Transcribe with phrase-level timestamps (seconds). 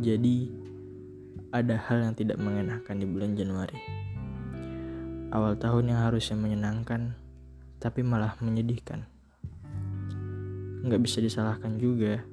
[0.00, 0.48] Jadi,
[1.52, 3.76] ada hal yang tidak mengenakan di bulan Januari.
[5.28, 7.12] Awal tahun yang harusnya menyenangkan,
[7.76, 9.04] tapi malah menyedihkan.
[10.80, 12.24] Nggak bisa disalahkan juga.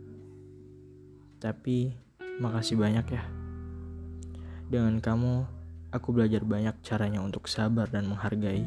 [1.43, 1.91] Tapi,
[2.39, 3.27] makasih banyak ya.
[4.71, 5.43] Dengan kamu,
[5.91, 8.63] aku belajar banyak caranya untuk sabar dan menghargai.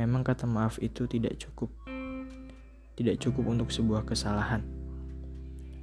[0.00, 1.68] Memang kata maaf itu tidak cukup.
[2.96, 4.64] Tidak cukup untuk sebuah kesalahan.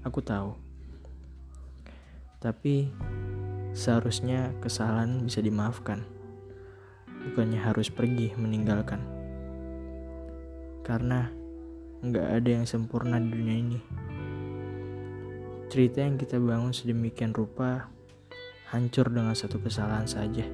[0.02, 0.67] Aku tahu.
[2.38, 2.94] Tapi
[3.74, 6.06] seharusnya kesalahan bisa dimaafkan.
[7.26, 9.02] Bukannya harus pergi meninggalkan.
[10.86, 11.34] Karena
[12.06, 13.80] nggak ada yang sempurna di dunia ini.
[15.68, 17.90] Cerita yang kita bangun sedemikian rupa
[18.70, 20.46] hancur dengan satu kesalahan saja.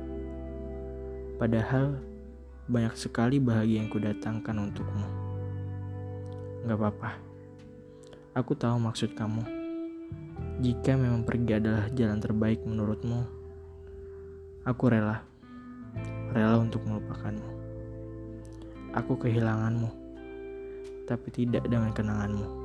[1.35, 1.99] Padahal
[2.71, 5.07] banyak sekali bahagia yang kudatangkan untukmu.
[6.63, 7.19] Gak apa-apa.
[8.39, 9.62] Aku tahu maksud kamu.
[10.63, 13.19] Jika memang pergi adalah jalan terbaik menurutmu,
[14.63, 15.19] aku rela.
[16.31, 17.51] Rela untuk melupakanmu.
[18.95, 19.91] Aku kehilanganmu,
[21.03, 22.62] tapi tidak dengan kenanganmu.